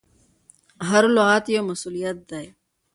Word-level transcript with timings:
هر 0.87 1.03
لغت 1.15 1.45
یو 1.53 1.63
مسؤلیت 1.69 2.17
دی. 2.29 2.45